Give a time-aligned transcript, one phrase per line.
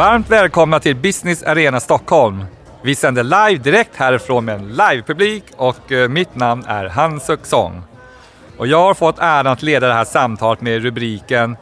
[0.00, 2.44] Varmt välkomna till Business Arena Stockholm.
[2.82, 7.82] Vi sänder live direkt härifrån med en livepublik och eh, mitt namn är Hans Uxong.
[8.56, 11.56] Och jag har fått äran att leda det här samtalet med rubriken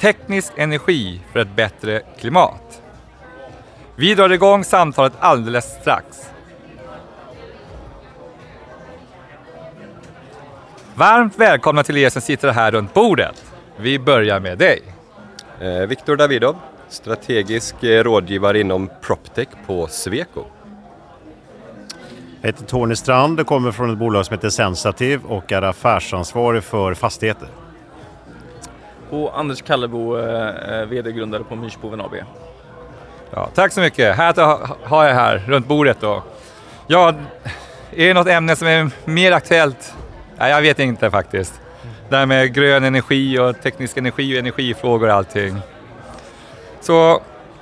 [0.00, 2.82] Teknisk energi för ett bättre klimat.
[3.96, 6.30] Vi drar igång samtalet alldeles strax.
[10.94, 13.44] Varmt välkomna till er som sitter här runt bordet.
[13.76, 14.82] Vi börjar med dig.
[15.60, 16.56] Eh, Viktor Davidov,
[16.92, 20.44] strategisk eh, rådgivare inom PropTech på Sweco.
[22.40, 26.62] Jag heter Tony Strand och kommer från ett bolag som heter Sensativ och är affärsansvarig
[26.64, 27.48] för fastigheter.
[29.10, 32.14] Och Anders Kallebo, eh, VD-grundare på Myrsboven AB.
[33.30, 34.16] Ja, tack så mycket.
[34.16, 36.22] Här ha- har jag här runt bordet då.
[36.86, 37.14] Ja,
[37.90, 39.94] är det något ämne som är mer aktuellt?
[40.38, 41.60] Nej, jag vet inte faktiskt.
[42.08, 45.56] Det här med grön energi och teknisk energi och energifrågor och allting.
[46.82, 47.20] Så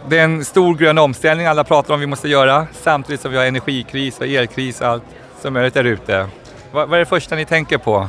[0.09, 3.37] det är en stor grön omställning alla pratar om vi måste göra samtidigt som vi
[3.37, 5.03] har energikris och elkris och allt
[5.41, 6.27] som möjligt där ute.
[6.73, 8.09] Vad, vad är det första ni tänker på?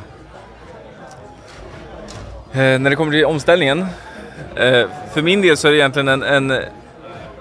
[2.51, 3.85] Eh, när det kommer till omställningen,
[4.55, 6.51] eh, för min del så är det egentligen en, en,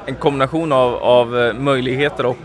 [0.06, 2.38] en kombination av, av eh, möjligheter och,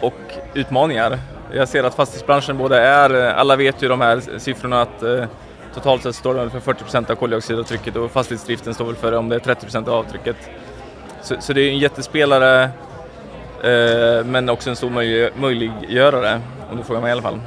[0.00, 0.20] och
[0.54, 1.18] utmaningar.
[1.52, 5.24] Jag ser att fastighetsbranschen både är, eh, alla vet ju de här siffrorna att eh,
[5.74, 9.28] totalt sett står den för 40 procent av koldioxidavtrycket och fastighetsdriften står väl för om
[9.28, 10.36] det är 30 av avtrycket.
[11.22, 12.62] Så, så det är en jättespelare
[13.62, 17.40] eh, men också en stor möj möjliggörare om du frågar mig i alla fall.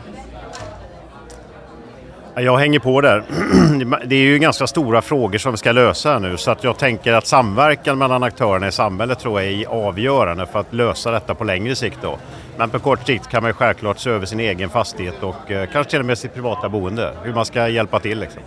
[2.36, 3.24] Jag hänger på där.
[4.06, 7.14] Det är ju ganska stora frågor som vi ska lösa nu så att jag tänker
[7.14, 11.44] att samverkan mellan aktörerna i samhället tror jag är avgörande för att lösa detta på
[11.44, 11.98] längre sikt.
[12.02, 12.18] Då.
[12.62, 15.70] Men på kort sikt kan man ju självklart se över sin egen fastighet och eh,
[15.72, 17.14] kanske till och med sitt privata boende.
[17.24, 18.42] Hur man ska hjälpa till liksom.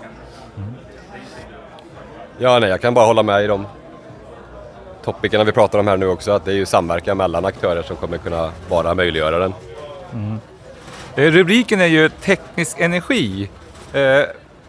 [2.38, 3.66] Ja, nej, jag kan bara hålla med i de
[5.04, 7.96] topikerna vi pratar om här nu också, att det är ju samverkan mellan aktörer som
[7.96, 9.54] kommer kunna vara möjliggöraren.
[11.16, 13.50] Eh, Rubriken är ju teknisk energi.
[13.92, 14.22] Eh,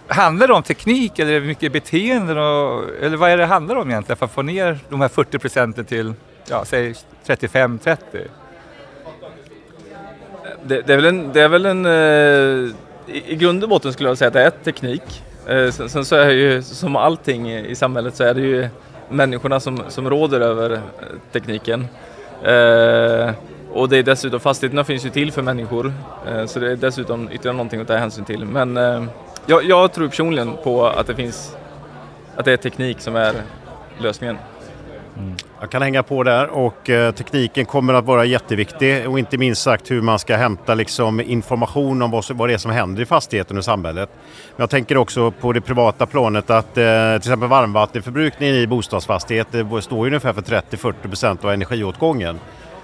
[0.08, 2.38] handlar det om teknik eller är det mycket beteenden?
[2.38, 5.40] Och, eller vad är det handlar om egentligen för att få ner de här 40
[5.40, 6.14] procenten till,
[6.50, 6.96] ja, säg
[7.26, 7.98] 35-30?
[10.68, 12.76] Det, det är väl en, det är väl en eh,
[13.08, 15.24] i, i grund och botten skulle jag säga att det är teknik.
[15.48, 18.68] Eh, sen, sen så är ju som allting i, samhället så är det ju
[19.10, 20.80] människorna som, som råder över eh,
[21.32, 21.88] tekniken.
[22.44, 23.32] Eh,
[23.74, 25.94] och det är dessutom, fastigheterna finns ju till för människor
[26.28, 28.46] eh, så det är dessutom ytterligare någonting att ta hänsyn till.
[28.46, 29.04] Men eh,
[29.46, 31.56] jag, jag tror personligen på att det finns,
[32.36, 33.34] att det är teknik som är
[33.98, 34.38] lösningen.
[35.18, 35.36] Mm.
[35.66, 39.62] Jag kan hänga på där och eh, tekniken kommer att vara jätteviktig och inte minst
[39.62, 43.06] sagt hur man ska hämta liksom, information om vad, vad det är som händer i
[43.06, 44.10] fastigheten och samhället.
[44.56, 49.82] Men jag tänker också på det privata planet att eh, till exempel varmvattenförbrukningen i bostadsfastigheter
[49.82, 52.40] står ju ungefär för 30-40% av energiåtgången.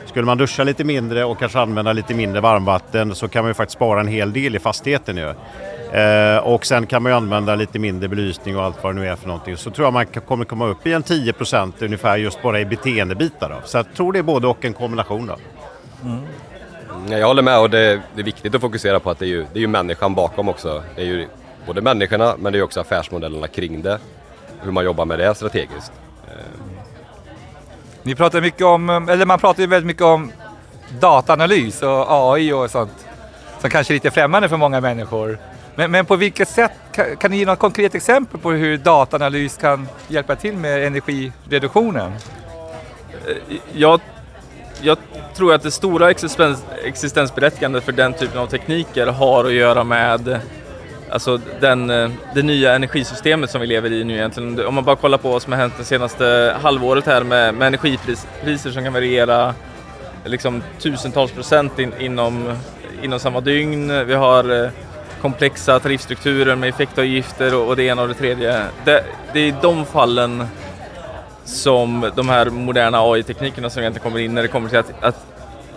[0.06, 3.54] Skulle man duscha lite mindre och kanske använda lite mindre varmvatten så kan man ju
[3.54, 5.34] faktiskt spara en hel del i fastigheten ju.
[5.92, 9.08] Eh, och sen kan man ju använda lite mindre belysning och allt vad det nu
[9.08, 9.58] är för någonting.
[9.58, 13.50] Så tror jag man kommer komma upp i en 10% ungefär just bara i beteendebitar.
[13.50, 13.56] Då.
[13.66, 15.28] Så jag tror det är både och en kombination.
[15.28, 15.36] Då.
[17.08, 19.30] Nej, Jag håller med och det, det är viktigt att fokusera på att det är
[19.30, 20.84] ju, det är ju människan bakom också.
[20.96, 21.28] Det är ju
[21.66, 24.00] både människorna men det är också affärsmodellerna kring det.
[24.62, 25.92] Hur man jobbar med det strategiskt.
[28.04, 30.32] Ni pratar mycket om, eller man pratar ju väldigt mycket om
[31.00, 33.08] dataanalys och AI och sånt
[33.62, 35.40] som kanske är lite främmande för många människor.
[35.76, 39.58] Men, men på vilket sätt, kan, kan ni ge något konkret exempel på hur dataanalys
[39.58, 42.12] kan hjälpa till med energireduktionen?
[43.28, 44.02] Eh, jag,
[44.82, 44.98] jag
[45.36, 50.40] tror att det stora existens, existensberättigandet för den typen av tekniker har att göra med
[51.12, 54.66] alltså den, eh, det nya energisystemet som vi lever i nu egentligen.
[54.66, 57.68] Om man bara kollar på vad som har hänt det senaste halvåret här med, med
[57.68, 59.54] energipriser som kan variera
[60.26, 62.58] liksom tusentals procent in, inom,
[63.04, 64.06] inom samma dygn.
[64.06, 64.70] Vi har eh,
[65.22, 68.66] komplexa tariffstrukturer med effektavgifter och, det ena och det tredje.
[68.86, 69.04] Det,
[69.34, 70.46] det är i de fallen
[71.46, 75.26] som de här moderna AI-teknikerna som egentligen kommer in när det kommer till att, att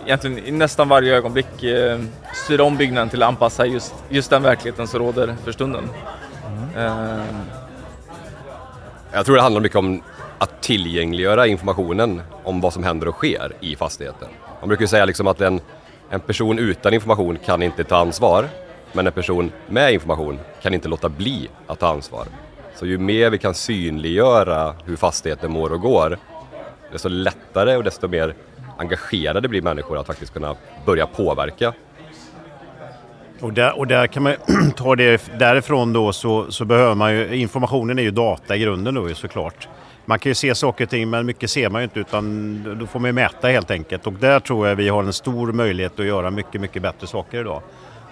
[0.05, 1.99] egentligen i nästan varje ögonblick eh,
[2.33, 5.89] styra om byggnaden till att anpassa just, just den verkligheten som råder för stunden.
[6.77, 7.23] Eh,
[9.13, 10.01] Jag tror det handlar mycket om
[10.37, 14.27] att tillgängliggöra informationen om vad som händer och sker i fastigheten.
[14.59, 15.61] Man brukar ju säga liksom att en,
[16.09, 18.49] en person utan information kan inte ta ansvar,
[18.95, 22.27] men en person med information kan inte låta bli att ta ansvar.
[22.75, 26.17] Så ju mer vi kan synliggöra hur fastigheten mår och går,
[26.91, 28.33] desto lättare och desto mer
[28.77, 30.55] engagerade blir människor att faktiskt kunna
[30.85, 31.73] börja påverka.
[33.41, 34.35] Och där, och där kan man
[34.75, 38.95] ta det därifrån då så, så behöver man ju, informationen är ju data i grunden
[38.95, 39.67] då ju såklart.
[40.05, 42.87] Man kan ju se saker och ting men mycket ser man ju inte utan då
[42.87, 45.99] får man ju mäta helt enkelt och där tror jag vi har en stor möjlighet
[45.99, 47.61] att göra mycket, mycket bättre saker idag.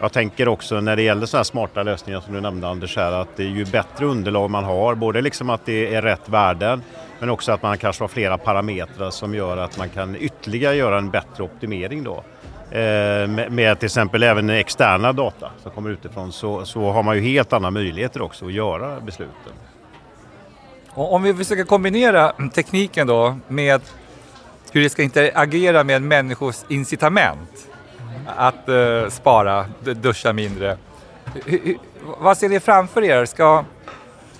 [0.03, 3.11] Jag tänker också när det gäller sådana här smarta lösningar som du nämnde Anders här
[3.11, 6.83] att det är ju bättre underlag man har, både liksom att det är rätt värden
[7.19, 10.97] men också att man kanske har flera parametrar som gör att man kan ytterligare göra
[10.97, 12.23] en bättre optimering då.
[12.77, 17.21] Eh, med, till exempel även externa data som kommer utifrån så, så har man ju
[17.21, 19.53] helt andra möjligheter också att göra besluten.
[20.89, 23.81] Om vi försöker kombinera tekniken då med
[24.71, 27.67] hur det ska interagera med människors incitament
[28.27, 30.77] att uh, spara, duscha mindre.
[31.33, 31.57] H
[32.17, 33.25] vad ser ni framför er?
[33.25, 33.65] Ska,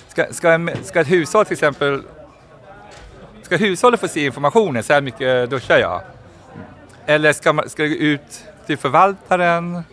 [0.07, 2.01] ska, ska, ska ett hushåll till exempel
[3.43, 6.01] Ska hushållet få se informationen, så här mycket duschar jag?
[7.05, 9.83] Eller ska, man, ska det gå ut till förvaltaren?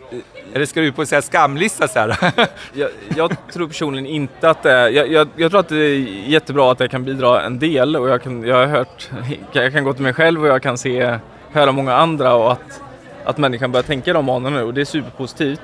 [0.53, 2.33] Eller ska du ut på en skamlista så här?
[2.73, 5.97] jag, jag, tror personligen inte att det är, jag, jag, jag, tror att det är
[6.29, 9.09] jättebra att det kan bidra en del och jag, kan, jag har hört,
[9.51, 11.19] jag kan gå till mig själv och jag kan se,
[11.51, 12.81] höra många andra och att,
[13.25, 15.61] att människan börjar tänka i de banorna nu och det är superpositivt.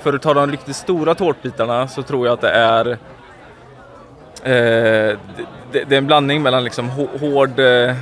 [0.00, 2.90] För att ta de riktigt stora tårtbitarna så tror jag att det är
[4.42, 5.18] eh,
[5.72, 6.88] det, det, är en blandning mellan liksom
[7.20, 7.94] hård eh,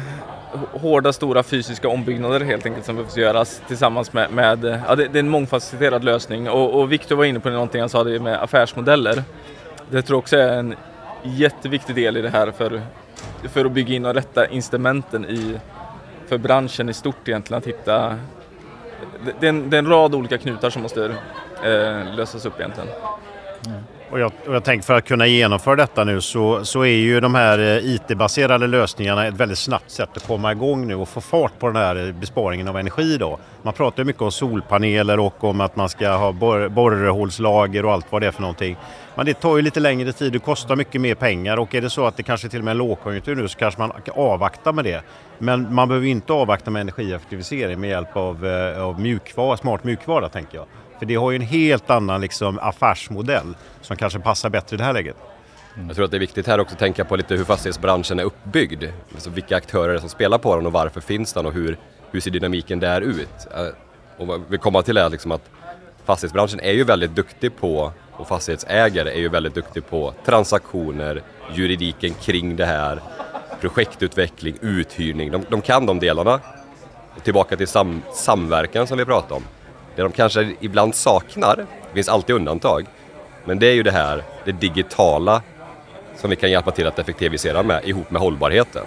[0.72, 5.18] hårda, stora fysiska ombyggnader helt enkelt som behövs göras tillsammans med, med ja, det, det,
[5.18, 8.42] är en mångfacetterad lösning och, och Viktor var inne på någonting han sa det med
[8.42, 9.22] affärsmodeller.
[9.90, 10.74] Det tror jag också är en
[11.22, 12.80] jätteviktig del i det här för,
[13.42, 15.58] för att bygga in de rätta instrumenten i,
[16.28, 18.18] för branschen i stort egentligen att hitta
[19.26, 21.04] det, det, är, en, det är en rad olika knutar som måste
[21.64, 22.88] eh, lösas upp egentligen.
[23.66, 23.82] Mm.
[24.16, 27.20] Och jag, och jag tänker för att kunna genomföra detta nu så, så är ju
[27.20, 31.20] de här eh, IT-baserade lösningarna ett väldigt snabbt sätt att komma igång nu och få
[31.20, 33.16] fart på den här eh, besparingen av energi.
[33.18, 33.38] Då.
[33.62, 38.12] Man pratar mycket om solpaneler och om att man ska ha bor borrhålslager och allt
[38.12, 38.76] vad det är för någonting.
[39.14, 41.90] Men det tar ju lite längre tid, det kostar mycket mer pengar och är det
[41.90, 44.84] så att det kanske till och med är lågkonjunktur nu så kanske man avvaktar med
[44.84, 45.02] det.
[45.38, 50.28] Men man behöver inte avvakta med energieffektivisering med hjälp av, eh, av mjukvara, smart mjukvara
[50.28, 50.66] tänker jag.
[50.98, 54.84] För det har ju en helt annan liksom, affärsmodell som kanske passar bättre i det
[54.84, 55.16] här läget.
[55.74, 55.86] Mm.
[55.86, 58.24] Jag tror att det är viktigt här också att tänka på lite hur fastighetsbranschen är
[58.24, 58.84] uppbyggd.
[59.14, 61.76] Alltså vilka aktörer det är som spelar på den och varför finns den och hur,
[62.10, 63.46] hur ser dynamiken där ut?
[63.56, 65.50] Eh, och vi kommer till det liksom att
[66.04, 71.22] fastighetsbranschen är ju väldigt duktig på och fastighetsägare är ju väldigt duktig på transaktioner,
[71.54, 73.00] juridiken kring det här,
[73.60, 75.30] projektutveckling, uthyrning.
[75.30, 76.40] De, de kan de delarna.
[77.16, 79.42] Och tillbaka till sam, samverkan som vi pratade om.
[79.96, 82.86] Det de kanske ibland saknar, det finns alltid undantag,
[83.44, 85.42] men det är ju det här, det digitala
[86.16, 88.84] som vi kan hjälpa till att effektivisera med ihop med hållbarheten.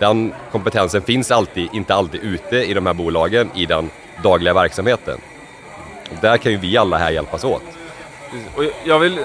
[0.00, 3.90] Den kompetensen finns alltid, inte alltid ute i de här bolagen i den
[4.22, 5.20] dagliga verksamheten.
[6.10, 7.62] Och där kan ju vi alla här hjälpas åt.
[8.56, 9.18] Och jag vill,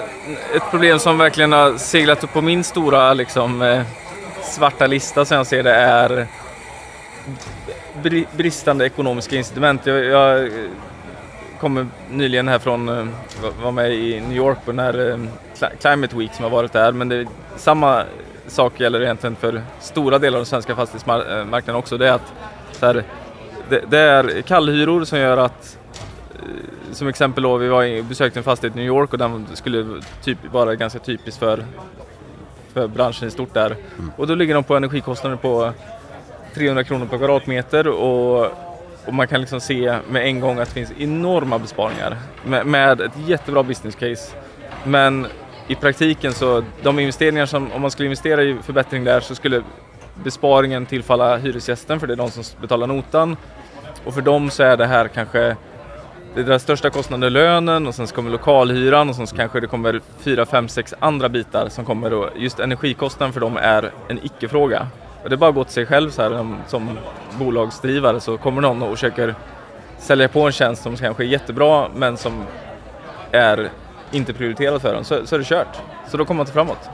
[0.54, 3.82] ett problem som verkligen har seglat upp på min stora liksom, eh,
[4.42, 6.26] svarta lista som jag ser det är
[8.36, 9.86] bristande ekonomiska incitament.
[9.86, 10.50] Jag, jag
[11.60, 13.06] kommer nyligen här från, eh,
[13.62, 16.92] var med i New York på den här eh, Climate Week som har varit där,
[16.92, 17.26] men det,
[17.56, 18.04] samma
[18.46, 21.98] sak gäller egentligen för stora delar av den svenska fastighetsmarknaden också.
[21.98, 22.32] Det är att
[22.80, 23.04] här,
[23.68, 25.78] det, det, är kallhyror som gör att,
[26.34, 29.46] eh, som exempel då, vi var i, besökte en fastighet i New York och den
[29.54, 31.64] skulle typ vara ganska typisk för,
[32.72, 33.76] för branschen i stort där.
[33.98, 34.12] Mm.
[34.16, 35.72] Och då ligger de på energikostnader på
[36.54, 38.52] 300 kronor per kvadratmeter och
[39.08, 43.00] och man kan liksom se med en gång att det finns enorma besparingar med, med
[43.00, 44.36] ett jättebra business case.
[44.84, 45.26] Men
[45.68, 49.62] i praktiken så, de investeringar som, om man skulle investera i förbättring där så skulle
[50.24, 53.36] besparingen tillfalla hyresgästen för det är de som betalar notan.
[54.04, 55.56] Och för dem så är det här kanske
[56.34, 59.60] det deras största kostnad är lönen och sen så kommer lokalhyran och sen så kanske
[59.60, 62.30] det kommer fyra, fem, sex andra bitar som kommer då.
[62.36, 64.88] just energikostnaden för dem är en icke-fråga.
[65.22, 66.98] Och det är bara att gå till sig själv så här, um, som
[67.38, 69.34] bolagsdrivare så kommer någon och försöker
[69.98, 72.42] sälja på en tjänst som kanske är jättebra men som
[73.32, 73.70] är
[74.10, 75.80] inte prioriterad för dem så, så är det kört.
[76.08, 76.90] Så då kommer man inte framåt.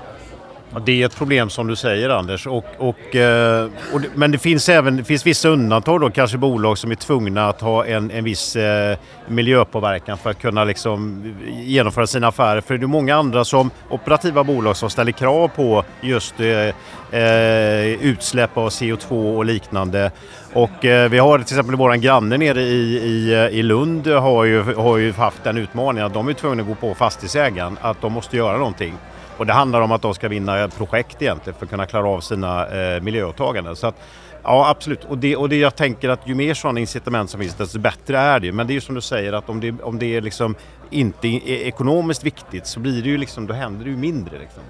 [0.75, 2.47] Ja, det är ett problem som du säger Anders.
[2.47, 6.79] Och, och, eh, och, men det finns även det finns vissa undantag då, kanske bolag
[6.79, 12.07] som är tvungna att ha en, en viss eh, miljöpåverkan för att kunna liksom genomföra
[12.07, 12.61] sina affärer.
[12.61, 18.05] För det är många andra som operativa bolag som ställer krav på just eh, eh
[18.05, 20.11] utsläpp av CO2 och liknande.
[20.53, 24.45] Och eh, vi har till exempel våran granne nere i, i, eh, i Lund har
[24.45, 28.01] ju, har ju haft den utmaningen att de är tvungna att gå på fastighetsägaren att
[28.01, 28.95] de måste göra någonting.
[29.37, 32.21] Och det handlar om att de ska vinna projekt egentligen för att kunna klara av
[32.21, 33.77] sina eh, miljöåtaganden.
[33.77, 33.95] Så att,
[34.43, 35.05] ja, absolut.
[35.05, 38.19] Och det, och det jag tänker att ju mer sådana incitament som finns, desto bättre
[38.19, 38.53] är det.
[38.53, 40.55] Men det är ju som du säger att om det, om det är liksom
[40.91, 44.39] inte är e, ekonomiskt viktigt så blir det ju liksom, då händer det ju mindre.
[44.39, 44.63] Liksom.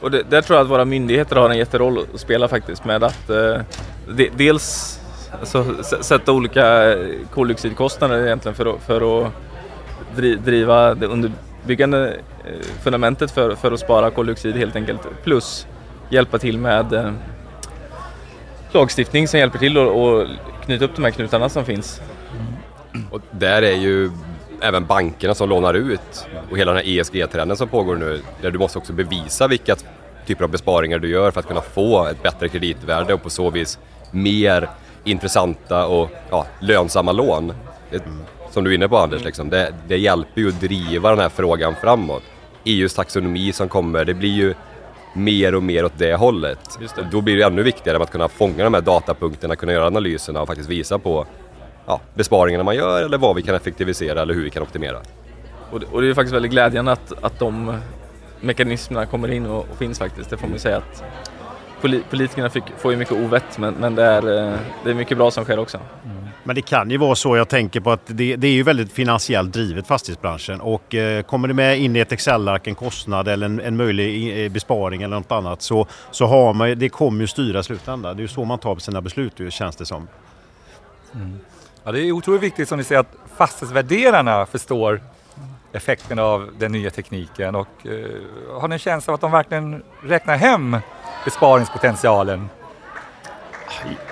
[0.00, 3.04] Och det, där tror jag att våra myndigheter har en jätteroll att spela faktiskt med
[3.04, 3.60] att eh,
[4.16, 5.00] de, dels
[5.40, 9.32] alltså, sätta olika eh, koldioxidkostnader egentligen för att, för att
[10.44, 11.32] driva det under
[11.70, 12.10] eh,
[12.82, 15.00] fundamentet för, för att spara koldioxid helt enkelt.
[15.24, 15.66] Plus
[16.08, 17.12] hjälpa till med eh,
[18.72, 20.28] lagstiftning som hjälper till att
[20.64, 22.00] knyta upp de här knutarna som finns.
[22.92, 23.06] Mm.
[23.10, 24.10] Och där är ju
[24.60, 28.58] även bankerna som lånar ut och hela den här ESG-trenden som pågår nu där du
[28.58, 29.76] måste också bevisa vilka
[30.26, 33.50] typer av besparingar du gör för att kunna få ett bättre kreditvärde och på så
[33.50, 33.78] vis
[34.10, 34.68] mer
[35.04, 37.52] intressanta och ja, lönsamma lån.
[37.90, 38.02] Det,
[38.50, 41.28] som du är inne på Anders, liksom, det, det hjälper ju att driva den här
[41.28, 42.22] frågan framåt.
[42.64, 44.54] EUs taxonomi som kommer, det blir ju
[45.14, 46.78] mer och mer åt det hållet.
[46.96, 47.06] Det.
[47.10, 50.46] Då blir det ännu viktigare att kunna fånga de här datapunkterna, kunna göra analyserna och
[50.46, 51.26] faktiskt visa på
[51.86, 54.98] ja, besparingarna man gör eller vad vi kan effektivisera eller hur vi kan optimera.
[55.70, 57.78] Och det, och det är faktiskt väldigt glädjande att, att de
[58.40, 60.30] mekanismerna kommer in och, och finns faktiskt.
[60.30, 61.04] Det får man säga att
[62.10, 65.30] politikerna fick, får ju mycket ovett men, men det, är, eh, det är mycket bra
[65.30, 65.78] som sker också.
[66.04, 66.27] Mm.
[66.48, 68.92] Men det kan ju vara så, jag tänker på att det, det är ju väldigt
[68.92, 73.46] finansiellt drivet fastighetsbranschen och eh, kommer det med in i ett Excel-ark en kostnad eller
[73.46, 77.26] en, en möjlig eh, besparing eller något annat så, så har man, det kommer ju
[77.26, 78.16] styra slutändan.
[78.16, 80.08] Det är ju så man tar sina beslut känns det som.
[81.14, 81.38] Mm.
[81.84, 85.00] Ja, det är otroligt viktigt som ni säger att fastighetsvärderarna förstår
[85.72, 89.82] effekten av den nya tekniken och eh, har ni en känsla av att de verkligen
[90.02, 90.76] räknar hem
[91.24, 92.48] besparingspotentialen?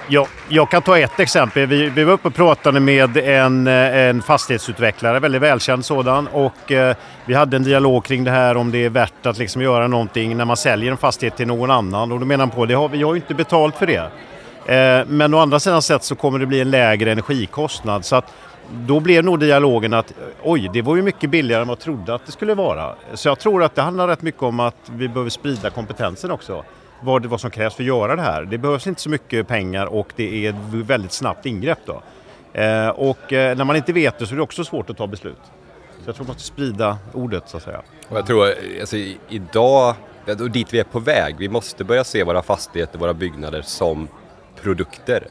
[0.08, 1.66] Jag, jag kan ta ett exempel.
[1.66, 6.26] Vi, vi var uppe och pratade med en, eh, en fastighetsutvecklare, väldigt välkänd sådan.
[6.26, 9.62] Och, eh, vi hade en dialog kring det här om det är värt att liksom
[9.62, 12.12] göra någonting när man säljer en fastighet till någon annan.
[12.12, 14.10] Och då menar han på, det har, vi har ju inte betalt för det.
[14.66, 18.04] Eh, men å andra sidan sett så kommer det bli en lägre energikostnad.
[18.04, 18.32] Så att
[18.70, 22.14] då blev nog dialogen att oj, det var ju mycket billigare än vad jag trodde
[22.14, 22.94] att det skulle vara.
[23.14, 26.64] Så jag tror att det handlar rätt mycket om att vi behöver sprida kompetensen också.
[27.00, 28.42] Vad, vad som krävs för att göra det här.
[28.42, 31.78] Det behövs inte så mycket pengar och det är ett väldigt snabbt ingrepp.
[31.86, 32.02] Då.
[32.60, 35.06] Eh, och eh, när man inte vet det så är det också svårt att ta
[35.06, 35.40] beslut.
[36.04, 37.82] Så jag tror man måste sprida ordet så att säga.
[38.08, 38.46] Och jag tror,
[38.80, 38.96] alltså,
[39.28, 39.94] idag,
[40.40, 44.08] och dit vi är på väg, vi måste börja se våra fastigheter, våra byggnader som
[44.62, 45.26] produkter.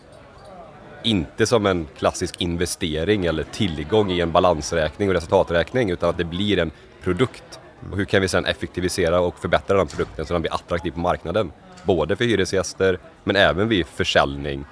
[1.04, 6.24] Inte som en klassisk investering eller tillgång i en balansräkning och resultaträkning utan att det
[6.24, 6.72] blir en
[7.04, 7.60] produkt.
[7.92, 11.00] Och hur kan vi sedan effektivisera och förbättra den produkten så den blir attraktiv på
[11.00, 11.51] marknaden?
[11.84, 14.65] Både för hyresgäster men även vid försäljning.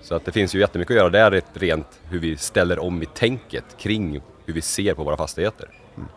[0.00, 3.06] Så att det finns ju jättemycket att göra där rent hur vi ställer om i
[3.06, 5.68] tänket kring hur vi ser på våra fastigheter.
[5.96, 6.08] Mm.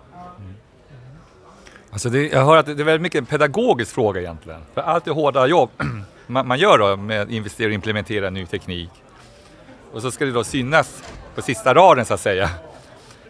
[1.91, 4.61] Alltså det, jag hör att det är väldigt mycket en pedagogisk fråga egentligen.
[4.73, 5.69] För allt det hårda jobb
[6.27, 8.89] man, man gör då med att investera och implementera ny teknik.
[9.91, 11.03] Och så ska det då synas
[11.35, 12.49] på sista raden så att säga.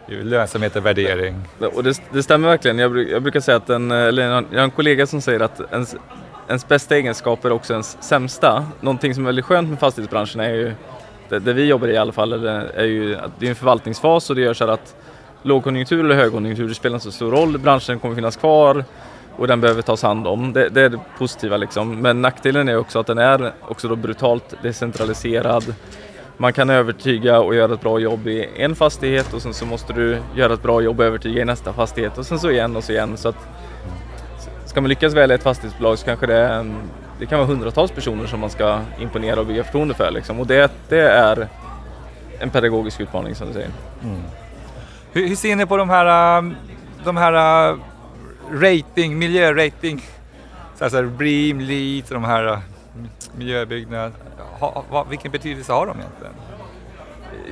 [0.08, 1.42] Lönsamhet och värdering.
[1.74, 2.78] Och det, det stämmer verkligen.
[2.78, 5.96] Jag, jag, brukar säga att en, eller jag har en kollega som säger att ens,
[6.48, 8.66] ens bästa egenskaper är också ens sämsta.
[8.80, 10.72] Någonting som är väldigt skönt med fastighetsbranschen är ju,
[11.28, 14.30] det, det vi jobbar i i alla fall, är ju att det är en förvaltningsfas
[14.30, 14.96] och det gör så att
[15.42, 17.58] lågkonjunktur eller högkonjunktur spelar inte så stor roll.
[17.58, 18.84] Branschen kommer finnas kvar
[19.36, 20.52] och den behöver tas hand om.
[20.52, 22.00] Det, det, är det positiva liksom.
[22.00, 25.74] Men nackdelen är också att den är också då brutalt decentraliserad.
[26.38, 29.92] Man kan övertyga och göra ett bra jobb i en fastighet och sen så måste
[29.92, 32.84] du göra ett bra jobb och övertyga i nästa fastighet och sen så igen och
[32.84, 33.16] så igen.
[33.16, 33.48] Så att
[34.66, 36.74] ska man lyckas välja ett fastighetsbolag så kanske det, är,
[37.18, 40.10] det kan vara hundratals personer som man ska imponera och bygga förtroende för.
[40.10, 40.40] Liksom.
[40.40, 41.48] Och det, det är
[42.38, 43.70] en pedagogisk utmaning som du säger.
[44.02, 44.22] Mm.
[45.12, 46.52] Hur, hur, ser ni på de här, äh,
[47.04, 47.76] de här äh,
[48.50, 50.02] rating, miljörating.
[50.78, 52.58] Så alltså BREEAM, LEED de här äh,
[53.36, 54.12] miljöbyggnader.
[54.60, 56.32] Ha, ha, vilken betydelse har de egentligen?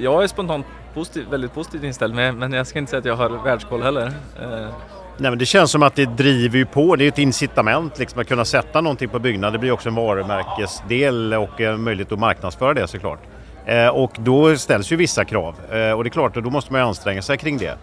[0.01, 3.31] Jag är spontant positiv, väldigt positivt inställd men jag ska inte säga att jag har
[3.31, 4.07] världskoll heller.
[4.43, 4.69] Eh.
[5.17, 8.21] Nej, men det känns som att det driver ju på, det är ett incitament liksom,
[8.21, 9.53] att kunna sätta någonting på byggnad.
[9.53, 13.21] Det blir också en varumärkesdel och en möjlighet att marknadsföra det såklart.
[13.67, 16.81] Eh, och då ställs ju vissa krav eh, och det är klart, då måste man
[16.81, 17.79] ju anstränga sig kring det.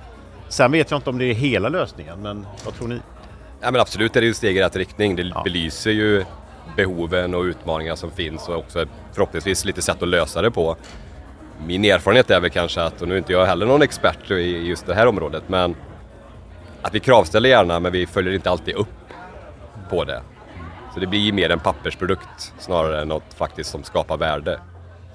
[0.50, 3.00] Sen vet jag inte om det är hela lösningen, men vad tror ni?
[3.62, 5.16] Ja, men absolut är det ju steg i rätt riktning.
[5.16, 5.42] Det ja.
[5.44, 6.26] belyser ju
[6.76, 10.76] behoven och utmaningar som finns och också förhoppningsvis lite sätt att lösa det på.
[11.66, 14.68] Min erfarenhet är väl kanske att, och nu är inte jag heller någon expert i
[14.68, 15.76] just det här området, men
[16.82, 18.88] att vi kravställer gärna men vi följer inte alltid upp
[19.90, 20.22] på det.
[20.94, 24.60] Så det blir mer en pappersprodukt snarare än något faktiskt som skapar värde.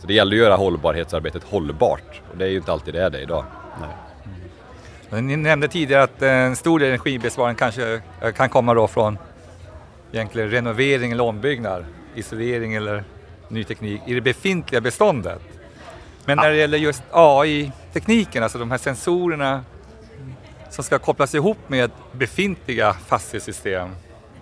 [0.01, 3.11] Så det gäller att göra hållbarhetsarbetet hållbart och det är ju inte alltid det är
[3.11, 3.45] det idag.
[3.81, 5.23] Nej.
[5.23, 9.19] Ni nämnde tidigare att eh, en stor del energibesparing kanske eh, kan komma då från
[10.13, 11.85] egentligen renovering eller ombyggnad,
[12.15, 13.05] isolering eller
[13.49, 15.41] ny teknik i det befintliga beståndet.
[16.25, 19.65] Men när det gäller just AI-tekniken, alltså de här sensorerna
[20.71, 23.89] som ska kopplas ihop med befintliga fastighetssystem.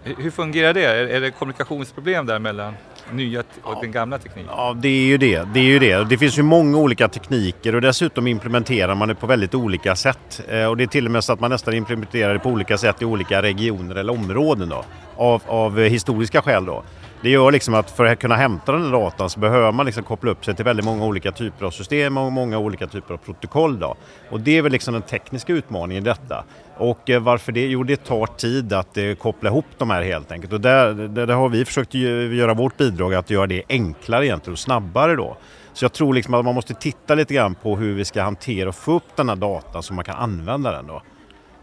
[0.05, 0.85] Hur fungerar det?
[0.85, 2.75] Är det kommunikationsproblem där mellan
[3.13, 4.51] nya och den gamla tekniken?
[4.57, 5.49] Ja, det är ju det.
[5.55, 6.05] Det, är ju det.
[6.05, 10.43] det finns ju många olika tekniker och dessutom implementerar man det på väldigt olika sätt.
[10.49, 12.79] Eh, och det är till och med så att man nästan implementerar det på olika
[12.79, 14.85] sätt i olika regioner eller områden då,
[15.17, 16.65] av, av historiska skäl.
[16.65, 16.85] Då.
[17.25, 20.31] Det gör liksom att för att kunna hämta den datan så behöver man liksom koppla
[20.31, 23.79] upp sig till väldigt många olika typer av system och många olika typer av protokoll.
[23.79, 23.97] Då.
[24.31, 26.45] Och det är väl liksom den tekniska utmaningen i detta.
[26.77, 27.67] Och eh, varför det?
[27.67, 30.53] Jo, det tar tid att eh, koppla ihop de här helt enkelt.
[30.53, 34.53] Och där, där, där har vi försökt göra vårt bidrag att göra det enklare egentligen
[34.53, 35.37] och snabbare då.
[35.73, 38.69] Så jag tror liksom att man måste titta lite grann på hur vi ska hantera
[38.69, 41.03] och få upp den här datan så man kan använda den då.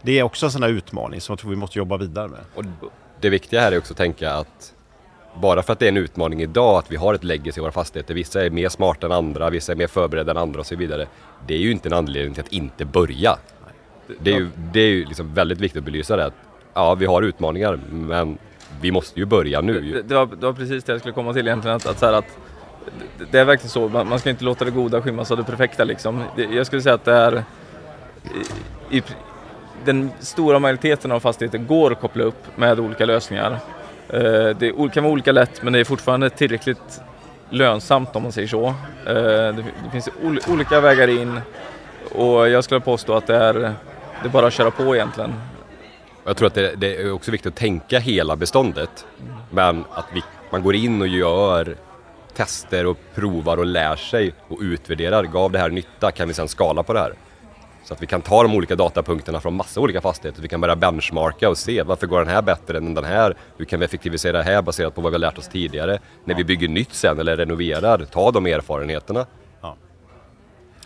[0.02, 2.40] Det är också en sån här utmaning som jag tror vi måste jobba vidare med.
[2.54, 2.64] Och
[3.20, 4.72] det viktiga här är också att tänka att
[5.40, 7.72] bara för att det är en utmaning idag att vi har ett legacy i våra
[7.72, 10.76] fastigheter, vissa är mer smarta än andra, vissa är mer förberedda än andra och så
[10.76, 11.06] vidare.
[11.46, 13.36] Det är ju inte en anledning till att inte börja.
[14.20, 16.24] Det är ju, det är ju liksom väldigt viktigt att belysa det.
[16.24, 16.34] Att,
[16.74, 18.38] ja, vi har utmaningar men
[18.80, 19.80] vi måste ju börja nu.
[19.80, 21.76] Det, det, var, det var, precis det jag skulle komma till egentligen.
[21.76, 22.38] Att, att, så att
[23.30, 25.84] det är verkligen så, man, man ska inte låta det goda skymmas av det perfekta
[25.84, 26.22] liksom.
[26.36, 27.44] Det, jag skulle säga att det är
[28.90, 29.02] i, i,
[29.84, 33.58] den stora majoriteten av fastigheter går att koppla upp med olika lösningar.
[34.12, 37.00] Eh, det kan vara olika lätt men det är fortfarande tillräckligt
[37.50, 38.66] lönsamt om man säger så.
[39.06, 39.14] Eh,
[39.54, 40.08] det finns
[40.48, 41.40] olika vägar in
[42.10, 43.74] och jag skulle påstå att det är, det
[44.24, 45.34] är bara att köra på egentligen.
[46.24, 49.06] Jag tror att det, det är också viktigt att tänka hela beståndet
[49.50, 51.76] men att vi, man går in och gör
[52.34, 55.24] tester och provar och lär sig och utvärderar.
[55.24, 56.10] Gav det här nytta?
[56.10, 57.14] Kan vi sedan skala på det här?
[57.84, 60.42] Så att vi kan ta de olika datapunkterna från massa olika fastigheter.
[60.42, 63.36] Vi kan börja benchmarka och se varför går den här bättre än den här?
[63.56, 65.98] Hur kan vi effektivisera det här baserat på vad vi har lärt oss tidigare?
[66.24, 69.26] När vi bygger nytt sen eller renoverar, ta de erfarenheterna.
[69.60, 69.76] Ja.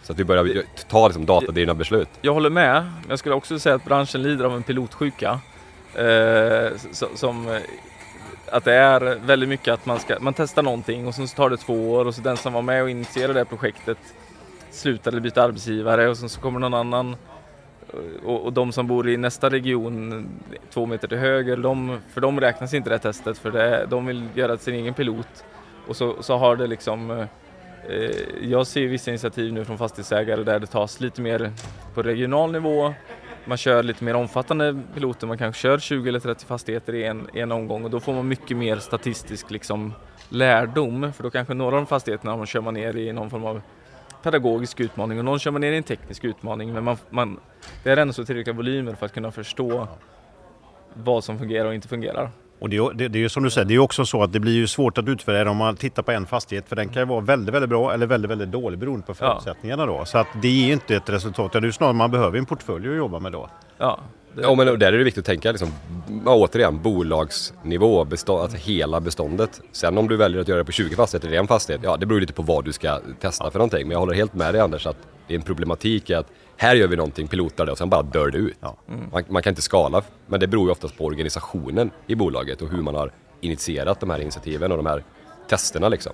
[0.02, 2.09] Så att vi börjar ta liksom datadrivna beslut.
[2.20, 2.92] Jag håller med.
[3.09, 5.40] Jag skulle också säga att branschen lider av en pilotsjuka.
[5.94, 6.70] Eh,
[7.14, 7.61] som
[8.52, 11.50] att det är väldigt mycket att man, ska, man testar någonting och sen så tar
[11.50, 13.98] det två år och så den som var med och initierade det projektet
[14.70, 17.16] slutar eller byter arbetsgivare och sen så kommer någon annan
[17.92, 21.98] eh, och, och, de som bor i nästa region eh, två meter till höger, de,
[22.09, 25.44] för de räknas inte det här testet för det, de vill göra sin egen pilot.
[25.87, 27.26] Och så, så har det liksom, eh,
[28.42, 31.52] jag ser vissa initiativ nu från fastighetsägare där det tas lite mer
[31.94, 32.94] på regional nivå.
[33.48, 37.29] Man kör lite mer omfattande piloter, man kanske kör 20 eller 30 fastigheter i en,
[37.35, 39.94] en omgång och då får man mycket mer statistisk liksom,
[40.29, 41.12] lärdom.
[41.12, 43.61] För då kanske några av de fastigheterna man kör man ner i någon form av
[44.22, 46.72] pedagogisk utmaning och någon kör man ner i en teknisk utmaning.
[46.72, 47.40] Men man, man,
[47.83, 49.88] det är ändå så tillräckliga volymer för att kunna förstå
[50.94, 52.31] vad som fungerar och inte fungerar.
[52.59, 54.40] Och det, det, det är ju som du säger, det är också så att det
[54.40, 57.07] blir ju svårt att utvärdera om man tittar på en fastighet för den kan ju
[57.07, 59.87] vara väldigt, väldigt bra eller väldigt, väldigt dålig beroende på förutsättningarna ja.
[59.87, 60.05] då.
[60.05, 62.96] Så att det är inte ett resultat, det är snarare man behöver en portfölj att
[62.96, 63.48] jobba med då.
[63.79, 64.00] Ja,
[64.42, 65.68] Ja, men där är det viktigt att tänka liksom,
[66.25, 69.61] återigen, bolagsnivå, bestånd, alltså hela beståndet.
[69.72, 72.07] Sen om du väljer att göra det på 20 fastigheter i en fastighet, ja det
[72.07, 73.83] beror lite på vad du ska testa för någonting.
[73.83, 74.96] Men jag håller helt med dig Anders att
[75.29, 78.31] det är en problematik att här gör vi någonting, pilotar det och sen bara dör
[78.31, 78.57] det ut.
[78.61, 78.77] Ja.
[78.88, 79.09] Mm.
[79.12, 82.68] Man, man, kan inte skala, men det beror ju oftast på organisationen i bolaget och
[82.68, 85.03] hur man har initierat de här initiativen och de här
[85.49, 86.12] testerna liksom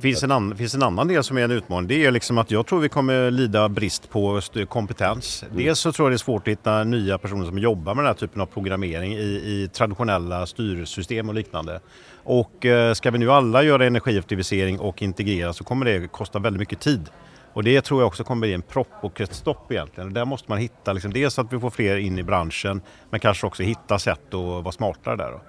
[0.00, 1.88] finns en, an, finns en annan del som är en utmaning.
[1.88, 5.42] Det är liksom att jag tror vi kommer lida brist på kompetens.
[5.42, 5.56] Mm.
[5.56, 8.06] Dels så tror jag det är svårt att hitta nya personer som jobbar med den
[8.06, 11.80] här typen av programmering i, i traditionella styrsystem och liknande.
[12.24, 16.60] Och eh, ska vi nu alla göra energieffektivisering och integrera så kommer det kosta väldigt
[16.60, 17.08] mycket tid.
[17.52, 20.12] Och det tror jag också kommer bli en propp och ett stopp egentligen.
[20.12, 22.80] där måste man hitta, liksom, dels att vi får fler in i branschen
[23.10, 25.30] men kanske också hitta sätt att vara smartare där.
[25.30, 25.40] Då.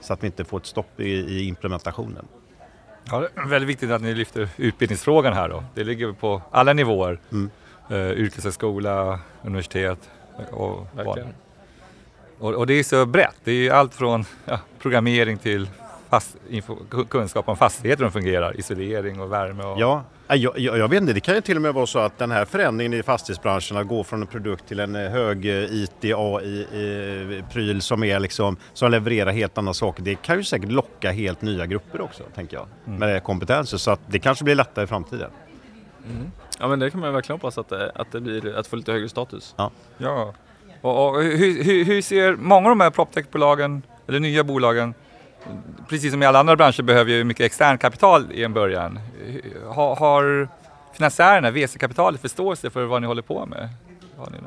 [0.00, 2.26] Så att vi inte får ett stopp i, i implementationen.
[3.10, 5.64] Ja, det är väldigt viktigt att ni lyfter utbildningsfrågan här då.
[5.74, 7.18] Det ligger på alla nivåer.
[7.32, 7.50] Mm.
[7.90, 10.10] Uh, yrkeshögskola, universitet
[10.50, 10.86] och
[12.38, 13.36] och, och, det är så brett.
[13.44, 15.68] Det är allt från ja, programmering till
[16.10, 16.76] fast, info,
[17.08, 19.64] kunskap om fastigheter som fungerar, isolering och värme.
[19.64, 19.80] Och...
[19.80, 22.18] Ja, jag, jag, jag, vet inte, det kan ju till och med vara så att
[22.18, 25.74] den här förändringen i fastighetsbranschen att gå från en produkt till en eh, hög eh,
[25.74, 30.02] IT AI-pryl som, är liksom, som levererar helt andra saker.
[30.02, 32.98] Det kan ju säkert locka helt nya grupper också, tänker jag, mm.
[32.98, 33.76] med kompetenser.
[33.76, 35.30] Så att det kanske blir lättare i framtiden.
[36.06, 36.32] Mm.
[36.58, 38.92] Ja, men det kan man verkligen hoppas att det, att det blir att få lite
[38.92, 39.54] högre status.
[39.56, 39.70] Ja.
[39.98, 40.34] ja.
[40.80, 44.94] Och, och hur, hur, hur, ser många av de här proptech-bolagen, eller nya bolagen,
[45.88, 48.98] precis som i alla andra branscher behöver ju mycket extern kapital i en början.
[49.66, 50.48] Har, har,
[50.92, 53.68] finansiärerna, VC-kapitalet, förståelse för vad ni håller på med?
[54.16, 54.38] Har ni?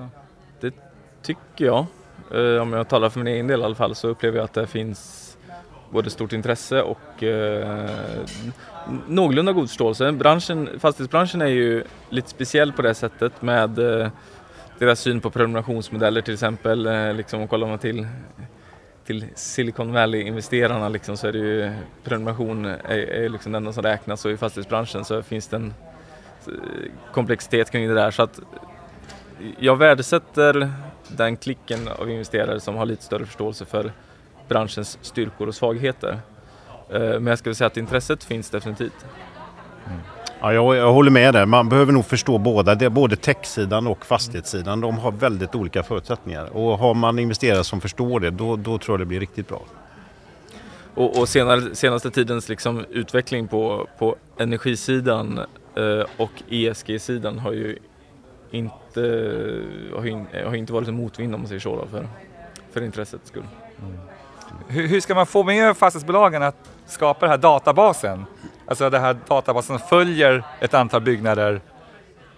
[0.60, 0.73] Det
[1.21, 1.86] tycker jag.
[2.34, 4.53] Eh, om jag talar för min egen del i alla fall så upplever jag att
[4.53, 5.23] det finns
[5.89, 7.89] både stort intresse och eh,
[9.08, 10.12] någorlunda god förståelse.
[10.12, 14.10] Branschen, fastighetsbranschen är ju lite speciell på det sättet med eh,
[14.79, 16.86] deras syn på prenumerationsmodeller till exempel.
[16.86, 18.08] Eh, liksom, och kollar man till,
[19.05, 23.83] till Silicon Valley-investerarna liksom, så är det ju prenumeration är, är liksom det enda som
[23.83, 25.73] räknas och i fastighetsbranschen så finns det en
[26.47, 26.53] eh,
[27.13, 28.11] komplexitet kring det där.
[28.11, 28.39] Så att
[29.59, 30.71] jag värdesätter
[31.07, 33.91] den klicken av investerare som har lite större förståelse för
[34.47, 36.19] branschens styrkor och svagheter.
[36.89, 39.05] Eh, men jag skulle säga att intresset finns definitivt.
[39.87, 39.99] Mm.
[40.43, 41.45] Ja, jag, jag, håller med där.
[41.45, 44.82] Man behöver nog förstå båda, det, både techsidan och fastighetssidan.
[44.82, 46.58] De har väldigt olika förutsättningar.
[46.58, 49.62] Och har man investerare som förstår det, då, då tror jag det blir riktigt bra.
[50.95, 55.39] Och, och senare, senaste tidens liksom utveckling på, på energisidan
[55.75, 57.77] eh, och ESG-sidan har ju
[58.51, 59.01] inte,
[59.95, 62.08] har, in, har inte varit en motvind om man säger så då, för,
[62.71, 63.43] för intressets skull.
[63.82, 63.97] Mm.
[64.67, 68.25] Hur, hur ska man få med fastighetsbolagen att skapa den här databasen?
[68.65, 71.62] Alltså den här databasen som följer ett antal byggnader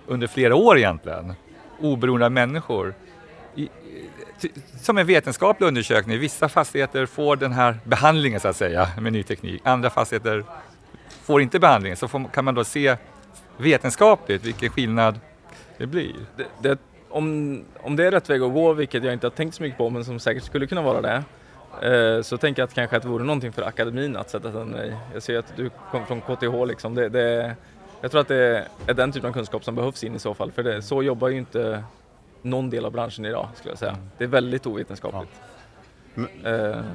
[0.08, 1.34] under flera år egentligen,
[1.80, 2.94] oberoende av människor.
[3.56, 3.70] I,
[4.82, 9.24] som en vetenskaplig undersökning, vissa fastigheter får den här behandlingen så att säga med ny
[9.24, 10.44] teknik, andra fastigheter
[11.24, 11.98] får inte behandlingen.
[11.98, 12.98] Så får, kan man då se
[13.58, 15.20] vetenskapligt vilken skillnad
[15.78, 16.16] det blir.
[16.38, 19.56] Det, det, om, om det är rätt väg att gå, vilket jag inte har tänkt
[19.56, 21.24] så mycket på men som säkert skulle kunna vara det,
[22.24, 24.94] så tänker jag att kanske att det vore någonting för akademin att sätta sig i.
[25.14, 26.96] Jag ser att du kommer från KTH liksom.
[26.96, 27.56] Det, det,
[28.02, 30.52] jag tror att det är den typen av kunskap som behövs in i så fall.
[30.52, 31.84] För det, så jobbar ju inte
[32.42, 33.92] någon del av branschen idag skulle jag säga.
[33.92, 34.10] Mm.
[34.18, 35.32] Det är väldigt ovetenskapligt.
[35.34, 35.56] Ja.
[36.16, 36.30] Men,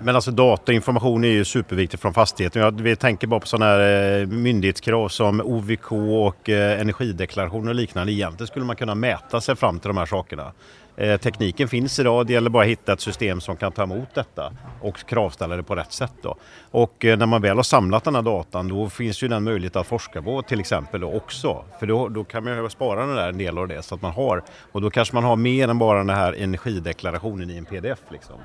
[0.03, 2.77] men alltså data och information är ju superviktigt från fastigheten.
[2.77, 8.13] Vi tänker bara på sådana här eh, myndighetskrav som OVK och eh, energideklarationer och liknande.
[8.13, 10.53] Egentligen skulle man kunna mäta sig fram till de här sakerna.
[11.01, 14.15] Eh, tekniken finns idag, det gäller bara att hitta ett system som kan ta emot
[14.15, 16.13] detta och kravställa det på rätt sätt.
[16.23, 16.37] Då.
[16.71, 19.77] Och eh, när man väl har samlat den här datan då finns ju den möjlighet
[19.77, 21.65] att forska på till exempel också.
[21.79, 24.03] För då, då kan man ju spara den där en del av det så att
[24.03, 27.65] man har och då kanske man har mer än bara den här energideklarationen i en
[27.65, 28.01] pdf.
[28.11, 28.37] Liksom.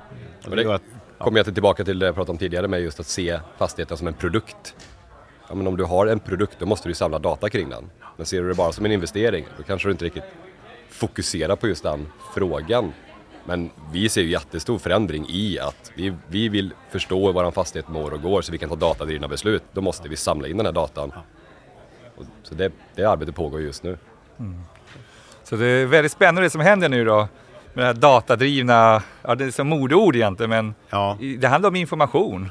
[0.46, 0.56] Mm.
[0.56, 0.82] Det, att,
[1.18, 1.24] ja.
[1.24, 4.06] kommer jag tillbaka till det jag pratade om tidigare med just att se fastigheten som
[4.06, 4.76] en produkt.
[5.48, 7.90] Ja, men om du har en produkt då måste du samla data kring den.
[8.16, 10.24] Men ser du det bara som en investering då kanske du inte riktigt
[10.90, 12.92] fokusera på just den frågan.
[13.44, 17.88] Men vi ser ju jättestor förändring i att vi, vi vill förstå hur vår fastighet
[17.88, 19.62] mår och går så vi kan ta datadrivna beslut.
[19.72, 21.12] Då måste vi samla in den här datan.
[22.42, 23.98] Så det, det arbetet pågår just nu.
[24.38, 24.60] Mm.
[25.44, 27.28] Så det är väldigt spännande det som händer nu då
[27.72, 31.18] med det här datadrivna, ja det är som modeord egentligen men ja.
[31.38, 32.50] det handlar om information.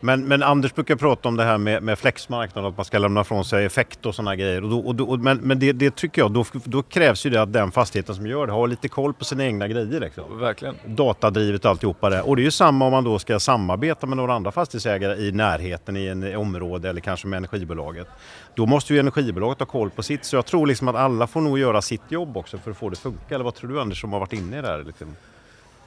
[0.00, 3.24] Men, men Anders brukar prata om det här med, med flexmarknad, att man ska lämna
[3.24, 4.64] från sig effekt och sådana grejer.
[4.64, 7.42] Och då, och då, men men det, det, tycker jag, då, då, krävs ju det
[7.42, 10.00] att den fastigheten som gör det har lite koll på sina egna grejer.
[10.00, 10.38] Liksom.
[10.38, 10.74] Verkligen.
[10.86, 12.22] Datadrivet och alltihopa det.
[12.22, 15.32] Och det är ju samma om man då ska samarbeta med några andra fastighetsägare i
[15.32, 18.08] närheten i en område eller kanske med energibolaget.
[18.54, 20.24] Då måste ju energibolaget ha koll på sitt.
[20.24, 22.88] Så jag tror liksom att alla får nog göra sitt jobb också för att få
[22.88, 23.34] det att funka.
[23.34, 24.84] Eller vad tror du Anders som har varit inne i det här?
[24.84, 25.16] Liksom?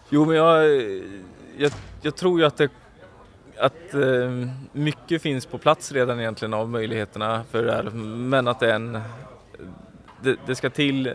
[0.09, 0.65] Jo men jag,
[1.57, 1.71] jag,
[2.01, 2.69] jag tror ju att det
[3.57, 8.59] att eh, mycket finns på plats redan egentligen av möjligheterna för det här, men att
[8.59, 9.01] det är en
[10.21, 11.13] det, det, ska till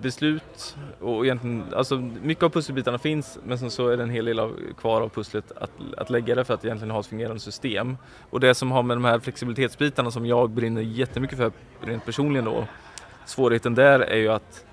[0.00, 4.24] beslut och egentligen, alltså mycket av pusselbitarna finns men sen så är det en hel
[4.24, 7.40] del av, kvar av pusslet att, att lägga det för att egentligen ha ett fungerande
[7.40, 7.96] system.
[8.30, 12.44] Och det som har med de här flexibilitetsbitarna som jag brinner jättemycket för rent personligen
[12.44, 12.66] då,
[13.26, 14.64] svårigheten där är ju att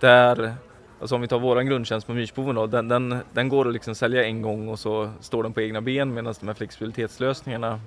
[0.00, 0.54] där
[1.00, 3.94] Alltså om vi tar våran grundtjänst på Myrsboven då, den, den, den, går att liksom
[3.94, 7.80] sälja en gång och så står den på egna ben medan de här flexibilitetslösningarna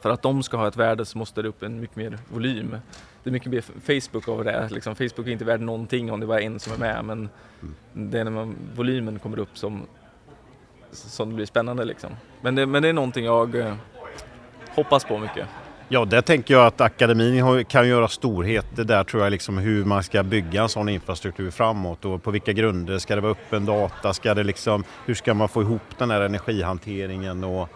[0.00, 2.76] för att de ska ha ett värde så måste det upp en mycket mer volym.
[3.22, 3.60] Det är mycket mer
[4.00, 4.68] Facebook av det.
[4.70, 7.28] Liksom, Facebook är inte värd någonting om det bara är en som är med men
[7.62, 8.10] mm.
[8.10, 9.82] det är när man, volymen kommer upp som,
[10.90, 11.84] som det blir spännande.
[11.84, 12.10] Liksom.
[12.40, 13.74] Men, det, men det är någonting jag eh,
[14.74, 15.48] hoppas på mycket.
[15.90, 18.66] Ja, där tänker jag att akademin kan göra storhet.
[18.74, 22.30] Det där tror jag liksom hur man ska bygga en sån infrastruktur framåt och på
[22.30, 22.98] vilka grunder.
[22.98, 24.14] Ska det vara öppen data?
[24.14, 27.68] Ska det liksom, hur ska man få ihop den här energihanteringen och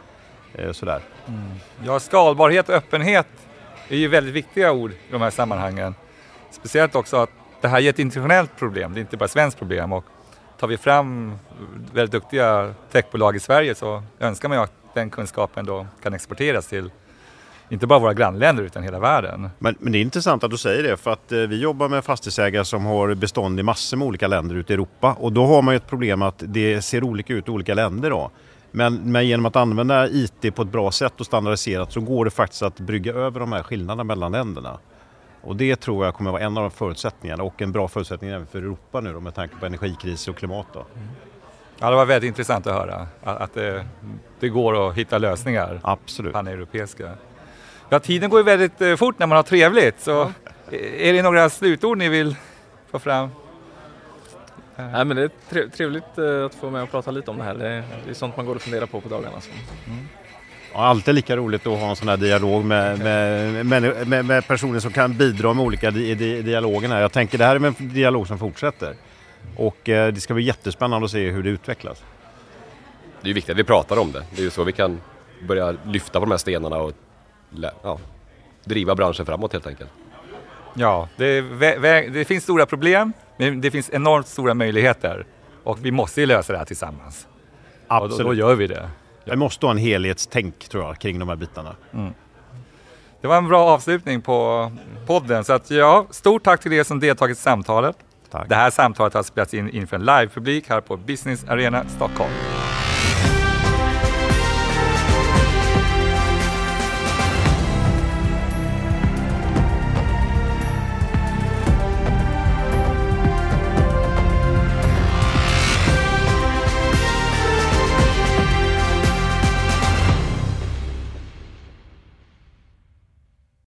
[0.54, 1.00] eh, sådär?
[1.26, 1.40] Mm.
[1.84, 3.26] Ja, skalbarhet och öppenhet
[3.88, 5.94] är ju väldigt viktiga ord i de här sammanhangen.
[6.50, 9.58] Speciellt också att det här är ett internationellt problem, det är inte bara ett svenskt
[9.58, 9.92] problem.
[9.92, 10.04] Och
[10.58, 11.38] tar vi fram
[11.92, 16.66] väldigt duktiga techbolag i Sverige så önskar man ju att den kunskapen då kan exporteras
[16.66, 16.90] till
[17.72, 19.50] inte bara våra grannländer utan hela världen.
[19.58, 22.04] Men, men, det är intressant att du säger det för att eh, vi jobbar med
[22.04, 25.62] fastighetsägare som har bestånd i massor med olika länder ute i Europa och då har
[25.62, 28.30] man ju ett problem att det ser olika ut i olika länder då.
[28.70, 32.30] Men, men, genom att använda IT på ett bra sätt och standardiserat så går det
[32.30, 34.78] faktiskt att brygga över de här skillnaderna mellan länderna.
[35.42, 38.58] Och det tror jag kommer vara en av förutsättningarna och en bra förutsättning även för
[38.58, 40.66] Europa nu då, med tanke på energikris och klimat.
[40.72, 40.84] Då.
[41.78, 43.86] Ja, det var väldigt intressant att höra att, att det,
[44.40, 45.80] det, går att hitta lösningar.
[45.82, 46.32] Absolut.
[46.32, 47.10] Paneuropeiska.
[47.92, 50.00] Ja, tiden går ju väldigt eh, fort när man har trevligt.
[50.00, 50.76] Så ja.
[50.78, 52.36] Är det några slutord ni vill
[52.90, 53.28] få fram?
[54.76, 57.54] Nej, men det är trevligt eh, att få med och prata lite om det här.
[57.54, 57.68] Det
[58.10, 59.36] är, sånt man går och funderar på på dagarna.
[59.86, 60.08] Mm.
[60.72, 64.80] Ja, alltid lika roligt att ha en sån här dialog med, med, med, med personer
[64.80, 67.00] som kan bidra med olika di, di, dialogerna.
[67.00, 68.94] Jag tänker det här är en dialog som fortsätter.
[69.56, 72.02] Och eh, det ska bli jättespännande att se hur det utvecklas.
[73.20, 74.24] Det är viktigt att vi pratar om det.
[74.30, 75.00] Det är ju så vi kan
[75.48, 76.92] börja lyfta på de här stenarna och
[77.82, 77.98] ja,
[78.64, 79.90] driva branschen framåt helt enkelt.
[80.74, 81.40] Ja, det,
[82.12, 85.26] det, finns stora problem, men det finns enormt stora möjligheter.
[85.64, 87.26] Och vi måste ju lösa det här tillsammans.
[87.86, 88.12] Absolut.
[88.12, 88.90] Och då, då gör vi det.
[89.24, 91.76] Vi måste ha en helhetstänk tror jag kring de här bitarna.
[91.92, 92.12] Mm.
[93.20, 94.70] Det var en bra avslutning på
[95.06, 95.44] podden.
[95.44, 97.96] Så att, ja, stort tack till er som deltagit i samtalet.
[98.30, 98.48] Tack.
[98.48, 102.32] Det här samtalet har spelats in inför en livepublik här på Business Arena Stockholm.